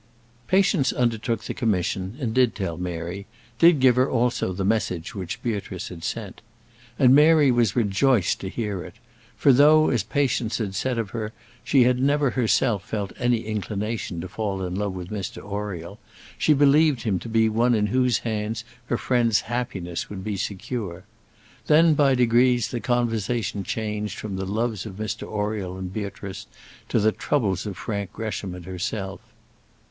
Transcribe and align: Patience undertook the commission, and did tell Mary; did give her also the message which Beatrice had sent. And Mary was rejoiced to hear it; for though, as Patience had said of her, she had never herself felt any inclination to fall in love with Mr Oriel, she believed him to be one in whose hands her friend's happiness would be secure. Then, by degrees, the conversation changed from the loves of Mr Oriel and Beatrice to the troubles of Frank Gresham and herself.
Patience 0.47 0.91
undertook 0.91 1.43
the 1.43 1.53
commission, 1.53 2.17
and 2.19 2.33
did 2.33 2.55
tell 2.55 2.75
Mary; 2.75 3.27
did 3.59 3.79
give 3.79 3.97
her 3.97 4.09
also 4.09 4.51
the 4.51 4.65
message 4.65 5.13
which 5.13 5.39
Beatrice 5.43 5.89
had 5.89 6.03
sent. 6.03 6.41
And 6.97 7.13
Mary 7.13 7.51
was 7.51 7.75
rejoiced 7.75 8.39
to 8.39 8.49
hear 8.49 8.81
it; 8.83 8.95
for 9.37 9.53
though, 9.53 9.89
as 9.91 10.01
Patience 10.01 10.57
had 10.57 10.73
said 10.73 10.97
of 10.97 11.11
her, 11.11 11.33
she 11.63 11.83
had 11.83 11.99
never 12.01 12.31
herself 12.31 12.83
felt 12.83 13.13
any 13.19 13.41
inclination 13.41 14.19
to 14.21 14.27
fall 14.27 14.63
in 14.63 14.73
love 14.73 14.93
with 14.93 15.11
Mr 15.11 15.37
Oriel, 15.43 15.99
she 16.35 16.53
believed 16.55 17.03
him 17.03 17.19
to 17.19 17.29
be 17.29 17.47
one 17.47 17.75
in 17.75 17.85
whose 17.85 18.17
hands 18.21 18.63
her 18.87 18.97
friend's 18.97 19.41
happiness 19.41 20.09
would 20.09 20.23
be 20.23 20.35
secure. 20.35 21.03
Then, 21.67 21.93
by 21.93 22.15
degrees, 22.15 22.69
the 22.69 22.79
conversation 22.79 23.63
changed 23.63 24.17
from 24.17 24.35
the 24.37 24.47
loves 24.47 24.87
of 24.87 24.95
Mr 24.95 25.27
Oriel 25.31 25.77
and 25.77 25.93
Beatrice 25.93 26.47
to 26.89 26.99
the 26.99 27.11
troubles 27.11 27.67
of 27.67 27.77
Frank 27.77 28.11
Gresham 28.13 28.55
and 28.55 28.65
herself. 28.65 29.21